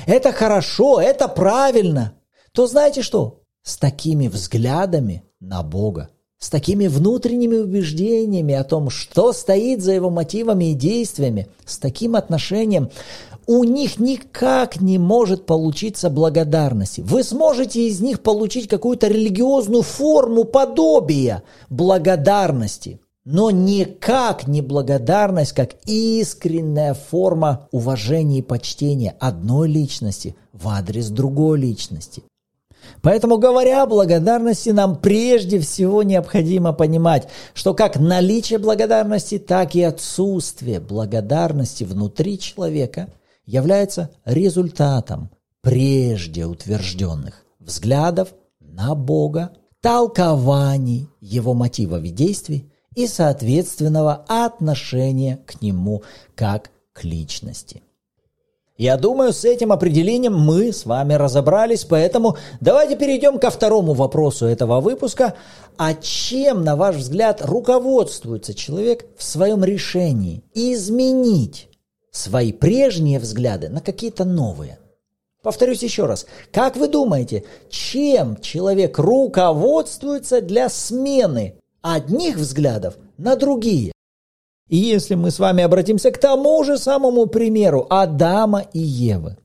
это 0.05 0.31
хорошо, 0.31 1.01
это 1.01 1.27
правильно, 1.27 2.13
то 2.51 2.67
знаете 2.67 3.01
что? 3.01 3.41
С 3.63 3.77
такими 3.77 4.27
взглядами 4.27 5.23
на 5.39 5.63
Бога, 5.63 6.09
с 6.39 6.49
такими 6.49 6.87
внутренними 6.87 7.57
убеждениями 7.57 8.55
о 8.55 8.63
том, 8.63 8.89
что 8.89 9.33
стоит 9.33 9.81
за 9.81 9.91
его 9.91 10.09
мотивами 10.09 10.71
и 10.71 10.75
действиями, 10.75 11.47
с 11.65 11.77
таким 11.77 12.15
отношением, 12.15 12.89
у 13.47 13.63
них 13.63 13.99
никак 13.99 14.81
не 14.81 14.97
может 14.97 15.45
получиться 15.45 16.09
благодарности. 16.09 17.01
Вы 17.01 17.23
сможете 17.23 17.87
из 17.87 17.99
них 17.99 18.21
получить 18.21 18.67
какую-то 18.67 19.07
религиозную 19.07 19.83
форму 19.83 20.43
подобия 20.43 21.43
благодарности, 21.69 22.99
но 23.25 23.51
никак 23.51 24.47
не 24.47 24.61
благодарность 24.61 25.53
как 25.53 25.75
искренняя 25.85 26.93
форма 26.93 27.67
уважения 27.71 28.39
и 28.39 28.43
почтения 28.43 29.15
одной 29.19 29.67
личности 29.67 30.35
в 30.53 30.67
адрес 30.69 31.09
другой 31.09 31.59
личности. 31.59 32.23
Поэтому, 33.01 33.37
говоря 33.37 33.83
о 33.83 33.87
благодарности, 33.87 34.69
нам 34.69 34.95
прежде 34.95 35.59
всего 35.59 36.03
необходимо 36.03 36.73
понимать, 36.73 37.27
что 37.53 37.73
как 37.73 37.99
наличие 37.99 38.59
благодарности, 38.59 39.37
так 39.37 39.75
и 39.75 39.83
отсутствие 39.83 40.79
благодарности 40.79 41.83
внутри 41.83 42.39
человека 42.39 43.07
является 43.51 44.11
результатом 44.23 45.29
прежде 45.61 46.45
утвержденных 46.45 47.45
взглядов 47.59 48.29
на 48.61 48.95
Бога, 48.95 49.51
толкований 49.81 51.09
Его 51.19 51.53
мотивов 51.53 52.01
и 52.03 52.09
действий 52.09 52.71
и 52.95 53.07
соответственного 53.07 54.25
отношения 54.29 55.37
к 55.45 55.61
Нему 55.61 56.03
как 56.33 56.71
к 56.93 57.03
личности. 57.03 57.83
Я 58.77 58.95
думаю, 58.97 59.33
с 59.33 59.43
этим 59.43 59.73
определением 59.73 60.39
мы 60.39 60.71
с 60.71 60.85
вами 60.85 61.13
разобрались, 61.13 61.83
поэтому 61.83 62.37
давайте 62.61 62.95
перейдем 62.95 63.37
ко 63.37 63.49
второму 63.49 63.93
вопросу 63.93 64.45
этого 64.45 64.79
выпуска. 64.79 65.35
А 65.77 65.93
чем, 65.93 66.63
на 66.63 66.75
ваш 66.75 66.95
взгляд, 66.95 67.41
руководствуется 67.43 68.53
человек 68.53 69.05
в 69.17 69.23
своем 69.23 69.63
решении 69.63 70.43
изменить 70.53 71.67
свои 72.11 72.51
прежние 72.51 73.19
взгляды 73.19 73.69
на 73.69 73.81
какие-то 73.81 74.25
новые? 74.25 74.77
Повторюсь 75.41 75.81
еще 75.81 76.05
раз. 76.05 76.27
Как 76.51 76.75
вы 76.75 76.87
думаете, 76.87 77.43
чем 77.69 78.39
человек 78.41 78.99
руководствуется 78.99 80.41
для 80.41 80.69
смены 80.69 81.55
одних 81.81 82.37
взглядов 82.37 82.97
на 83.17 83.35
другие? 83.35 83.91
И 84.69 84.77
если 84.77 85.15
мы 85.15 85.31
с 85.31 85.39
вами 85.39 85.63
обратимся 85.63 86.11
к 86.11 86.17
тому 86.17 86.63
же 86.63 86.77
самому 86.77 87.25
примеру 87.25 87.87
Адама 87.89 88.61
и 88.71 88.79
Евы, 88.79 89.37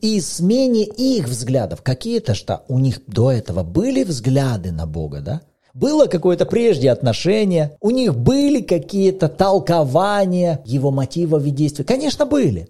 и 0.00 0.20
смене 0.20 0.84
их 0.84 1.26
взглядов, 1.26 1.82
какие-то 1.82 2.34
что 2.34 2.64
у 2.68 2.78
них 2.78 3.00
до 3.06 3.32
этого 3.32 3.62
были 3.64 4.04
взгляды 4.04 4.70
на 4.70 4.86
Бога, 4.86 5.20
да? 5.20 5.42
Было 5.74 6.06
какое-то 6.06 6.44
прежде 6.44 6.90
отношение, 6.90 7.76
у 7.80 7.90
них 7.90 8.14
были 8.14 8.60
какие-то 8.60 9.28
толкования 9.28 10.60
его 10.64 10.90
мотивов 10.90 11.44
и 11.46 11.50
действий. 11.50 11.84
Конечно, 11.84 12.26
были. 12.26 12.68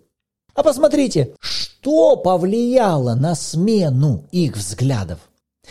А 0.54 0.62
посмотрите, 0.62 1.34
что 1.40 2.16
повлияло 2.16 3.14
на 3.14 3.34
смену 3.34 4.24
их 4.30 4.56
взглядов? 4.56 5.18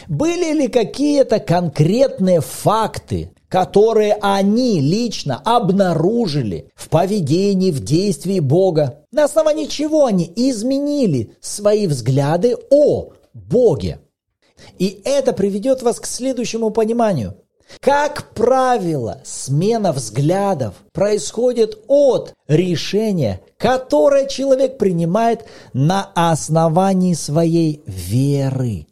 Были 0.08 0.54
ли 0.54 0.68
какие-то 0.68 1.40
конкретные 1.40 2.42
факты, 2.42 3.32
которые 3.48 4.14
они 4.22 4.80
лично 4.80 5.42
обнаружили 5.44 6.72
в 6.74 6.90
поведении, 6.90 7.72
в 7.72 7.84
действии 7.84 8.40
Бога, 8.40 9.00
на 9.12 9.26
основании 9.26 9.66
чего 9.66 10.06
они 10.06 10.32
изменили 10.36 11.34
свои 11.42 11.88
взгляды 11.88 12.56
о 12.70 13.12
Боге. 13.34 14.00
И 14.78 15.02
это 15.06 15.34
приведет 15.34 15.82
вас 15.82 16.00
к 16.00 16.06
следующему 16.06 16.72
пониманию. 16.72 17.36
Как 17.80 18.34
правило, 18.34 19.22
смена 19.24 19.94
взглядов 19.94 20.76
происходит 20.92 21.80
от 21.88 22.34
решения, 22.48 23.42
которое 23.58 24.28
человек 24.28 24.78
принимает 24.78 25.46
на 25.74 26.12
основании 26.16 27.14
своей 27.14 27.82
веры. 27.86 28.88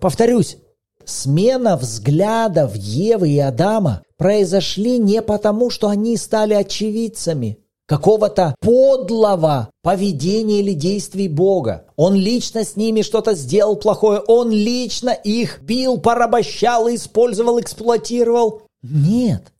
Повторюсь, 0.00 0.58
смена 1.04 1.76
взглядов 1.76 2.76
Евы 2.76 3.30
и 3.30 3.38
Адама 3.38 4.02
произошли 4.16 4.98
не 4.98 5.22
потому, 5.22 5.70
что 5.70 5.88
они 5.88 6.16
стали 6.16 6.54
очевидцами 6.54 7.58
какого-то 7.88 8.54
подлого 8.60 9.70
поведения 9.82 10.60
или 10.60 10.74
действий 10.74 11.26
Бога. 11.26 11.86
Он 11.96 12.14
лично 12.14 12.64
с 12.64 12.76
ними 12.76 13.00
что-то 13.00 13.34
сделал 13.34 13.76
плохое, 13.76 14.20
он 14.20 14.50
лично 14.50 15.10
их 15.10 15.62
бил, 15.62 15.98
порабощал, 15.98 16.94
использовал, 16.94 17.58
эксплуатировал. 17.58 18.62
Нет, 18.82 19.52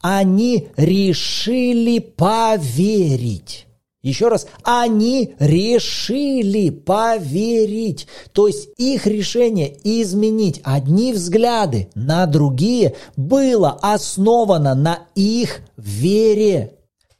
они 0.00 0.68
решили 0.76 1.98
поверить 1.98 3.66
еще 4.02 4.28
раз, 4.28 4.46
они 4.62 5.34
решили 5.38 6.68
поверить. 6.68 8.06
То 8.32 8.48
есть 8.48 8.68
их 8.76 9.06
решение 9.06 9.74
изменить 9.82 10.60
одни 10.62 11.14
взгляды 11.14 11.88
на 11.94 12.26
другие 12.26 12.96
было 13.16 13.78
основано 13.80 14.74
на 14.74 15.06
их 15.14 15.62
вере 15.78 16.74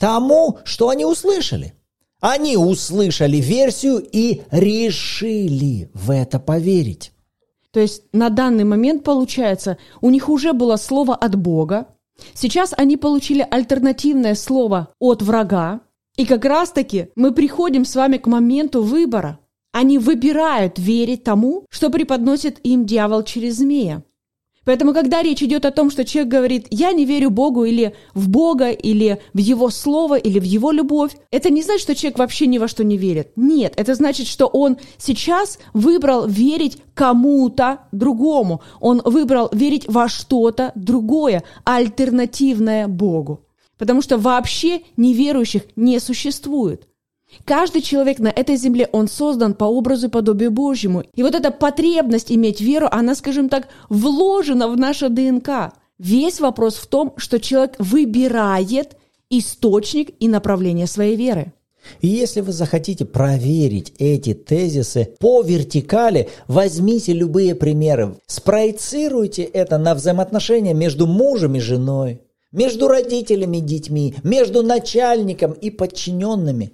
тому, 0.04 0.58
что 0.64 0.90
они 0.90 1.06
услышали. 1.06 1.72
Они 2.20 2.58
услышали 2.58 3.38
версию 3.38 4.06
и 4.12 4.42
решили 4.50 5.90
в 5.94 6.10
это 6.10 6.38
поверить. 6.38 7.12
То 7.70 7.80
есть 7.80 8.02
на 8.12 8.28
данный 8.28 8.64
момент, 8.64 9.02
получается, 9.02 9.78
у 10.02 10.10
них 10.10 10.28
уже 10.28 10.52
было 10.52 10.76
слово 10.76 11.14
от 11.14 11.36
Бога, 11.36 11.86
сейчас 12.34 12.74
они 12.76 12.98
получили 12.98 13.46
альтернативное 13.50 14.34
слово 14.34 14.88
от 14.98 15.22
врага, 15.22 15.80
и 16.18 16.26
как 16.26 16.44
раз-таки 16.44 17.08
мы 17.16 17.32
приходим 17.32 17.86
с 17.86 17.96
вами 17.96 18.18
к 18.18 18.26
моменту 18.26 18.82
выбора. 18.82 19.38
Они 19.72 19.96
выбирают 19.96 20.78
верить 20.78 21.24
тому, 21.24 21.64
что 21.70 21.88
преподносит 21.88 22.58
им 22.62 22.84
дьявол 22.84 23.22
через 23.22 23.56
змея. 23.56 24.02
Поэтому, 24.64 24.94
когда 24.94 25.22
речь 25.22 25.42
идет 25.42 25.64
о 25.64 25.70
том, 25.70 25.90
что 25.90 26.04
человек 26.04 26.32
говорит, 26.32 26.66
я 26.70 26.92
не 26.92 27.04
верю 27.04 27.30
Богу 27.30 27.64
или 27.64 27.94
в 28.14 28.28
Бога, 28.28 28.70
или 28.70 29.20
в 29.32 29.38
Его 29.38 29.70
Слово, 29.70 30.16
или 30.16 30.38
в 30.38 30.44
Его 30.44 30.70
любовь, 30.70 31.16
это 31.30 31.50
не 31.50 31.62
значит, 31.62 31.82
что 31.82 31.94
человек 31.94 32.18
вообще 32.18 32.46
ни 32.46 32.58
во 32.58 32.68
что 32.68 32.84
не 32.84 32.96
верит. 32.96 33.32
Нет, 33.36 33.74
это 33.76 33.94
значит, 33.94 34.26
что 34.26 34.46
он 34.46 34.78
сейчас 34.98 35.58
выбрал 35.72 36.26
верить 36.26 36.78
кому-то 36.94 37.80
другому. 37.92 38.62
Он 38.80 39.02
выбрал 39.04 39.50
верить 39.52 39.84
во 39.86 40.08
что-то 40.08 40.72
другое, 40.74 41.44
альтернативное 41.64 42.88
Богу 42.88 43.40
потому 43.78 44.02
что 44.02 44.18
вообще 44.18 44.82
неверующих 44.96 45.62
не 45.76 45.98
существует. 45.98 46.88
Каждый 47.44 47.82
человек 47.82 48.18
на 48.18 48.28
этой 48.28 48.56
земле, 48.56 48.88
он 48.92 49.08
создан 49.08 49.54
по 49.54 49.64
образу 49.64 50.06
и 50.06 50.10
подобию 50.10 50.50
Божьему. 50.50 51.04
И 51.14 51.22
вот 51.22 51.34
эта 51.34 51.50
потребность 51.50 52.32
иметь 52.32 52.60
веру, 52.60 52.88
она, 52.90 53.14
скажем 53.14 53.48
так, 53.48 53.68
вложена 53.88 54.68
в 54.68 54.76
наше 54.76 55.08
ДНК. 55.08 55.74
Весь 55.98 56.40
вопрос 56.40 56.76
в 56.76 56.86
том, 56.86 57.14
что 57.16 57.38
человек 57.38 57.74
выбирает 57.78 58.96
источник 59.30 60.10
и 60.20 60.28
направление 60.28 60.86
своей 60.86 61.16
веры. 61.16 61.52
И 62.00 62.08
если 62.08 62.40
вы 62.40 62.52
захотите 62.52 63.04
проверить 63.04 63.92
эти 63.98 64.34
тезисы 64.34 65.14
по 65.18 65.42
вертикали, 65.42 66.28
возьмите 66.48 67.12
любые 67.12 67.54
примеры, 67.54 68.16
спроецируйте 68.26 69.42
это 69.42 69.78
на 69.78 69.94
взаимоотношения 69.94 70.74
между 70.74 71.06
мужем 71.06 71.56
и 71.56 71.60
женой, 71.60 72.20
между 72.52 72.88
родителями 72.88 73.58
и 73.58 73.62
детьми, 73.62 74.14
между 74.22 74.62
начальником 74.62 75.52
и 75.52 75.70
подчиненными. 75.70 76.72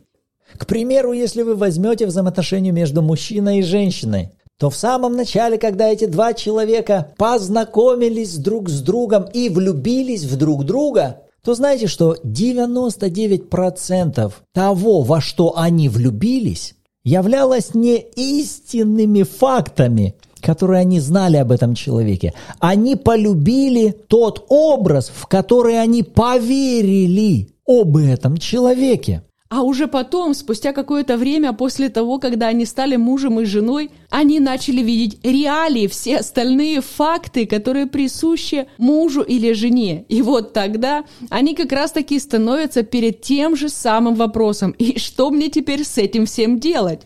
К 0.56 0.66
примеру, 0.66 1.12
если 1.12 1.42
вы 1.42 1.54
возьмете 1.54 2.06
взаимоотношения 2.06 2.72
между 2.72 3.02
мужчиной 3.02 3.58
и 3.58 3.62
женщиной, 3.62 4.30
то 4.58 4.68
в 4.68 4.76
самом 4.76 5.14
начале, 5.16 5.58
когда 5.58 5.88
эти 5.88 6.04
два 6.04 6.34
человека 6.34 7.14
познакомились 7.16 8.36
друг 8.36 8.68
с 8.68 8.82
другом 8.82 9.24
и 9.32 9.48
влюбились 9.48 10.24
в 10.24 10.36
друг 10.36 10.64
друга, 10.64 11.22
то 11.42 11.54
знаете, 11.54 11.86
что 11.86 12.16
99% 12.22 14.32
того, 14.52 15.00
во 15.00 15.22
что 15.22 15.56
они 15.56 15.88
влюбились, 15.88 16.74
являлось 17.04 17.74
не 17.74 17.96
истинными 17.96 19.22
фактами, 19.22 20.14
которые 20.42 20.80
они 20.80 21.00
знали 21.00 21.38
об 21.38 21.52
этом 21.52 21.74
человеке. 21.74 22.34
Они 22.58 22.96
полюбили 22.96 23.96
тот 24.08 24.44
образ, 24.48 25.10
в 25.14 25.26
который 25.26 25.80
они 25.80 26.02
поверили 26.02 27.48
об 27.66 27.96
этом 27.96 28.36
человеке. 28.36 29.22
А 29.52 29.62
уже 29.62 29.88
потом, 29.88 30.32
спустя 30.34 30.72
какое-то 30.72 31.16
время 31.16 31.52
после 31.52 31.88
того, 31.88 32.20
когда 32.20 32.46
они 32.46 32.64
стали 32.64 32.94
мужем 32.94 33.40
и 33.40 33.44
женой, 33.44 33.90
они 34.08 34.38
начали 34.38 34.80
видеть 34.80 35.18
реалии, 35.24 35.88
все 35.88 36.18
остальные 36.18 36.82
факты, 36.82 37.46
которые 37.46 37.86
присущи 37.86 38.68
мужу 38.78 39.22
или 39.22 39.52
жене. 39.52 40.04
И 40.08 40.22
вот 40.22 40.52
тогда 40.52 41.02
они 41.30 41.56
как 41.56 41.72
раз-таки 41.72 42.20
становятся 42.20 42.84
перед 42.84 43.22
тем 43.22 43.56
же 43.56 43.68
самым 43.68 44.14
вопросом. 44.14 44.70
И 44.78 45.00
что 45.00 45.32
мне 45.32 45.48
теперь 45.48 45.82
с 45.82 45.98
этим 45.98 46.26
всем 46.26 46.60
делать? 46.60 47.00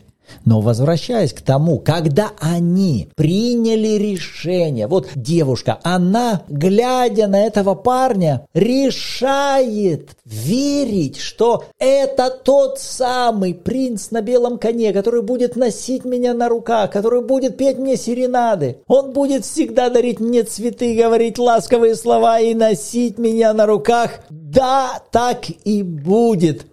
Но 0.44 0.60
возвращаясь 0.60 1.32
к 1.32 1.40
тому, 1.40 1.78
когда 1.78 2.32
они 2.38 3.08
приняли 3.14 3.96
решение, 3.96 4.87
вот 4.87 5.08
девушка, 5.14 5.78
она, 5.82 6.42
глядя 6.48 7.26
на 7.28 7.46
этого 7.46 7.74
парня, 7.74 8.46
решает 8.54 10.10
верить, 10.24 11.18
что 11.18 11.64
это 11.78 12.30
тот 12.30 12.78
самый 12.78 13.54
принц 13.54 14.10
на 14.10 14.20
белом 14.20 14.58
коне, 14.58 14.92
который 14.92 15.22
будет 15.22 15.56
носить 15.56 16.04
меня 16.04 16.34
на 16.34 16.48
руках, 16.48 16.90
который 16.90 17.22
будет 17.22 17.56
петь 17.56 17.78
мне 17.78 17.96
серенады. 17.96 18.78
Он 18.87 19.12
будет 19.12 19.44
всегда 19.44 19.88
дарить 19.88 20.20
мне 20.20 20.42
цветы, 20.42 20.94
говорить 20.94 21.38
ласковые 21.38 21.94
слова 21.96 22.40
и 22.40 22.54
носить 22.54 23.18
меня 23.18 23.52
на 23.52 23.66
руках. 23.66 24.20
Да, 24.28 25.02
так 25.10 25.46
и 25.64 25.82
будет. 25.82 26.66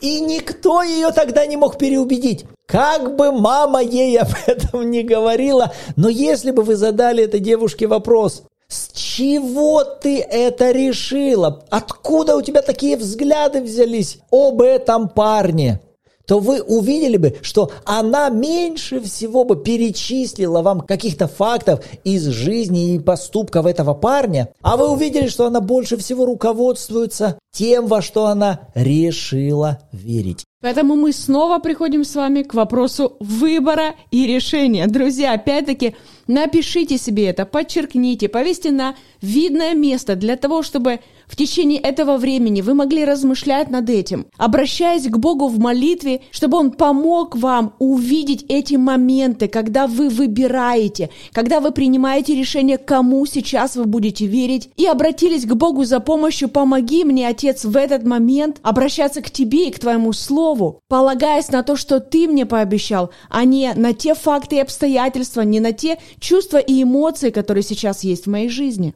И 0.00 0.20
никто 0.20 0.82
ее 0.82 1.10
тогда 1.12 1.46
не 1.46 1.56
мог 1.56 1.78
переубедить. 1.78 2.44
Как 2.66 3.14
бы 3.14 3.30
мама 3.30 3.80
ей 3.80 4.18
об 4.18 4.28
этом 4.46 4.90
не 4.90 5.02
говорила, 5.02 5.72
но 5.94 6.08
если 6.08 6.50
бы 6.50 6.62
вы 6.62 6.76
задали 6.76 7.24
этой 7.24 7.40
девушке 7.40 7.86
вопрос, 7.86 8.42
с 8.68 8.90
чего 8.92 9.84
ты 9.84 10.20
это 10.20 10.72
решила? 10.72 11.64
Откуда 11.70 12.36
у 12.36 12.42
тебя 12.42 12.62
такие 12.62 12.96
взгляды 12.96 13.62
взялись 13.62 14.18
об 14.30 14.60
этом 14.60 15.08
парне? 15.08 15.80
то 16.26 16.40
вы 16.40 16.60
увидели 16.60 17.16
бы, 17.16 17.36
что 17.40 17.70
она 17.84 18.28
меньше 18.28 19.00
всего 19.00 19.44
бы 19.44 19.56
перечислила 19.56 20.60
вам 20.60 20.80
каких-то 20.80 21.28
фактов 21.28 21.84
из 22.04 22.24
жизни 22.24 22.94
и 22.94 22.98
поступков 22.98 23.64
этого 23.64 23.94
парня, 23.94 24.48
а 24.60 24.76
вы 24.76 24.90
увидели, 24.90 25.28
что 25.28 25.46
она 25.46 25.60
больше 25.60 25.96
всего 25.96 26.26
руководствуется 26.26 27.38
тем, 27.52 27.86
во 27.86 28.02
что 28.02 28.26
она 28.26 28.68
решила 28.74 29.78
верить. 29.92 30.44
Поэтому 30.62 30.96
мы 30.96 31.12
снова 31.12 31.58
приходим 31.58 32.02
с 32.02 32.14
вами 32.14 32.42
к 32.42 32.54
вопросу 32.54 33.16
выбора 33.20 33.94
и 34.10 34.26
решения. 34.26 34.86
Друзья, 34.86 35.34
опять-таки, 35.34 35.94
напишите 36.26 36.96
себе 36.96 37.26
это, 37.26 37.44
подчеркните, 37.44 38.28
повесьте 38.28 38.70
на 38.70 38.96
видное 39.20 39.74
место 39.74 40.16
для 40.16 40.36
того, 40.36 40.62
чтобы 40.62 41.00
в 41.26 41.36
течение 41.36 41.80
этого 41.80 42.16
времени 42.16 42.60
вы 42.60 42.74
могли 42.74 43.04
размышлять 43.04 43.70
над 43.70 43.90
этим, 43.90 44.26
обращаясь 44.36 45.08
к 45.08 45.16
Богу 45.16 45.48
в 45.48 45.58
молитве, 45.58 46.22
чтобы 46.30 46.58
Он 46.58 46.70
помог 46.70 47.36
вам 47.36 47.74
увидеть 47.78 48.44
эти 48.48 48.74
моменты, 48.74 49.48
когда 49.48 49.86
вы 49.86 50.08
выбираете, 50.08 51.10
когда 51.32 51.60
вы 51.60 51.72
принимаете 51.72 52.34
решение, 52.34 52.78
кому 52.78 53.26
сейчас 53.26 53.76
вы 53.76 53.84
будете 53.84 54.26
верить, 54.26 54.70
и 54.76 54.86
обратились 54.86 55.44
к 55.44 55.54
Богу 55.54 55.84
за 55.84 56.00
помощью 56.00 56.48
«Помоги 56.48 57.04
мне, 57.04 57.28
Отец, 57.28 57.64
в 57.64 57.76
этот 57.76 58.04
момент 58.04 58.58
обращаться 58.62 59.20
к 59.20 59.30
Тебе 59.30 59.68
и 59.68 59.72
к 59.72 59.78
Твоему 59.78 60.12
Слову, 60.12 60.80
полагаясь 60.88 61.50
на 61.50 61.62
то, 61.62 61.76
что 61.76 62.00
Ты 62.00 62.28
мне 62.28 62.46
пообещал, 62.46 63.10
а 63.28 63.44
не 63.44 63.72
на 63.74 63.92
те 63.92 64.14
факты 64.14 64.56
и 64.56 64.60
обстоятельства, 64.60 65.42
не 65.42 65.60
на 65.60 65.72
те 65.72 65.98
чувства 66.20 66.58
и 66.58 66.82
эмоции, 66.82 67.30
которые 67.30 67.62
сейчас 67.62 68.04
есть 68.04 68.26
в 68.26 68.30
моей 68.30 68.48
жизни». 68.48 68.94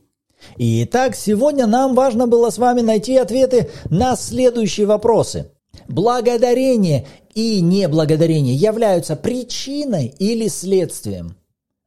Итак, 0.57 1.17
сегодня 1.17 1.67
нам 1.67 1.95
важно 1.95 2.27
было 2.27 2.51
с 2.51 2.59
вами 2.59 2.81
найти 2.81 3.17
ответы 3.17 3.71
на 3.89 4.17
следующие 4.17 4.87
вопросы. 4.87 5.51
Благодарение 5.89 7.07
и 7.35 7.61
неблагодарение 7.61 8.55
являются 8.55 9.17
причиной 9.17 10.15
или 10.19 10.49
следствием? 10.49 11.37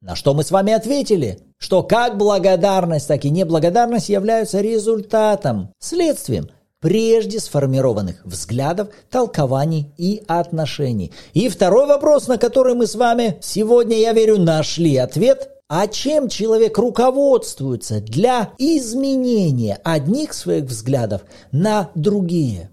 На 0.01 0.15
что 0.15 0.33
мы 0.33 0.43
с 0.43 0.51
вами 0.51 0.73
ответили, 0.73 1.39
что 1.57 1.83
как 1.83 2.17
благодарность, 2.17 3.07
так 3.07 3.23
и 3.23 3.29
неблагодарность 3.29 4.09
являются 4.09 4.59
результатом, 4.59 5.73
следствием 5.79 6.49
прежде 6.81 7.39
сформированных 7.39 8.25
взглядов, 8.25 8.89
толкований 9.09 9.93
и 9.97 10.21
отношений. 10.27 11.13
И 11.33 11.47
второй 11.47 11.87
вопрос, 11.87 12.27
на 12.27 12.37
который 12.37 12.75
мы 12.75 12.87
с 12.87 12.95
вами 12.95 13.37
сегодня, 13.41 13.97
я 13.97 14.11
верю, 14.11 14.37
нашли 14.37 14.97
ответ– 14.97 15.49
а 15.75 15.87
чем 15.87 16.27
человек 16.27 16.77
руководствуется 16.77 17.99
для 17.99 18.51
изменения 18.59 19.79
одних 19.83 20.35
своих 20.35 20.65
взглядов 20.65 21.23
на 21.51 21.89
другие? 21.95 22.69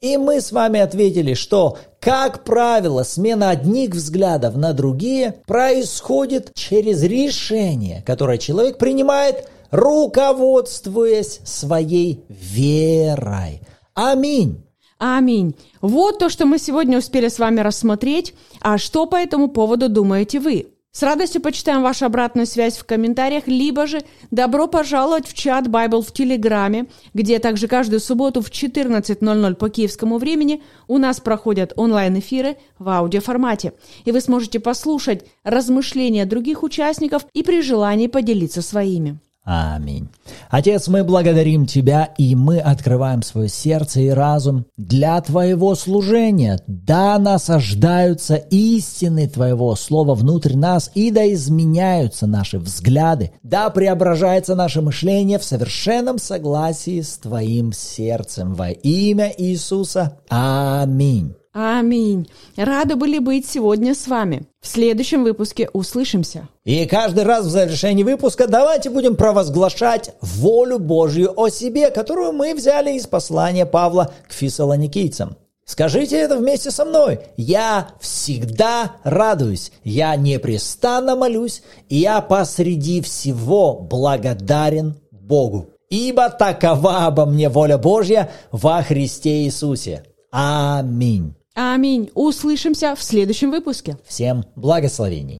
И 0.00 0.16
мы 0.16 0.40
с 0.40 0.52
вами 0.52 0.78
ответили, 0.78 1.34
что, 1.34 1.76
как 1.98 2.44
правило, 2.44 3.02
смена 3.02 3.50
одних 3.50 3.96
взглядов 3.96 4.54
на 4.54 4.74
другие 4.74 5.40
происходит 5.48 6.52
через 6.54 7.02
решение, 7.02 8.04
которое 8.06 8.38
человек 8.38 8.78
принимает, 8.78 9.48
руководствуясь 9.72 11.40
своей 11.44 12.24
верой. 12.28 13.60
Аминь. 13.92 14.62
Аминь. 14.98 15.56
Вот 15.80 16.20
то, 16.20 16.28
что 16.28 16.46
мы 16.46 16.60
сегодня 16.60 16.98
успели 16.98 17.26
с 17.26 17.40
вами 17.40 17.58
рассмотреть. 17.58 18.34
А 18.60 18.78
что 18.78 19.06
по 19.06 19.16
этому 19.16 19.48
поводу 19.48 19.88
думаете 19.88 20.38
вы? 20.38 20.75
С 20.96 21.02
радостью 21.02 21.42
почитаем 21.42 21.82
вашу 21.82 22.06
обратную 22.06 22.46
связь 22.46 22.78
в 22.78 22.86
комментариях, 22.86 23.46
либо 23.46 23.86
же 23.86 24.00
добро 24.30 24.66
пожаловать 24.66 25.28
в 25.28 25.34
чат 25.34 25.66
Bible 25.66 26.00
в 26.00 26.10
Телеграме, 26.10 26.86
где 27.12 27.38
также 27.38 27.68
каждую 27.68 28.00
субботу 28.00 28.40
в 28.40 28.48
14.00 28.48 29.54
по 29.56 29.68
киевскому 29.68 30.16
времени 30.16 30.62
у 30.88 30.96
нас 30.96 31.20
проходят 31.20 31.74
онлайн-эфиры 31.76 32.56
в 32.78 32.88
аудиоформате. 32.88 33.74
И 34.06 34.10
вы 34.10 34.22
сможете 34.22 34.58
послушать 34.58 35.26
размышления 35.44 36.24
других 36.24 36.62
участников 36.62 37.26
и 37.34 37.42
при 37.42 37.60
желании 37.60 38.06
поделиться 38.06 38.62
своими. 38.62 39.18
Аминь. 39.44 40.08
Отец, 40.50 40.88
мы 40.88 41.04
благодарим 41.04 41.66
Тебя, 41.66 42.10
и 42.18 42.34
мы 42.34 42.58
открываем 42.58 43.22
свое 43.22 43.48
сердце 43.48 44.00
и 44.00 44.08
разум 44.08 44.66
для 44.76 45.20
Твоего 45.20 45.74
служения. 45.74 46.60
Да 46.66 47.18
насаждаются 47.18 48.36
истины 48.36 49.28
Твоего 49.28 49.74
Слова 49.76 50.14
внутрь 50.14 50.56
нас, 50.56 50.90
и 50.94 51.10
да 51.10 51.32
изменяются 51.32 52.26
наши 52.26 52.58
взгляды, 52.58 53.32
да 53.42 53.70
преображается 53.70 54.54
наше 54.54 54.82
мышление 54.82 55.38
в 55.38 55.44
совершенном 55.44 56.18
согласии 56.18 57.00
с 57.00 57.18
Твоим 57.18 57.72
сердцем. 57.72 58.54
Во 58.54 58.70
имя 58.70 59.32
Иисуса. 59.36 60.18
Аминь. 60.28 61.34
Аминь. 61.58 62.28
Рады 62.58 62.96
были 62.96 63.18
быть 63.18 63.48
сегодня 63.48 63.94
с 63.94 64.06
вами. 64.08 64.42
В 64.60 64.68
следующем 64.68 65.24
выпуске 65.24 65.70
услышимся. 65.72 66.48
И 66.64 66.84
каждый 66.84 67.24
раз 67.24 67.46
в 67.46 67.50
завершении 67.50 68.02
выпуска 68.02 68.46
давайте 68.46 68.90
будем 68.90 69.16
провозглашать 69.16 70.10
волю 70.20 70.78
Божью 70.78 71.32
о 71.38 71.48
себе, 71.48 71.90
которую 71.90 72.32
мы 72.32 72.54
взяли 72.54 72.92
из 72.92 73.06
послания 73.06 73.66
Павла 73.66 74.12
к 74.28 74.32
фессалоникийцам. 74.32 75.36
Скажите 75.64 76.16
это 76.16 76.36
вместе 76.36 76.70
со 76.70 76.84
мной. 76.84 77.20
Я 77.36 77.88
всегда 78.00 78.92
радуюсь, 79.02 79.72
я 79.82 80.14
непрестанно 80.14 81.16
молюсь, 81.16 81.62
и 81.88 81.96
я 81.96 82.20
посреди 82.20 83.00
всего 83.00 83.74
благодарен 83.74 84.94
Богу. 85.10 85.70
Ибо 85.90 86.30
такова 86.30 87.06
обо 87.06 87.26
мне 87.26 87.48
воля 87.48 87.78
Божья 87.78 88.30
во 88.52 88.82
Христе 88.82 89.44
Иисусе. 89.44 90.04
Аминь. 90.30 91.34
Аминь. 91.54 92.10
Услышимся 92.14 92.94
в 92.94 93.02
следующем 93.02 93.50
выпуске. 93.50 93.96
Всем 94.04 94.44
благословений. 94.54 95.38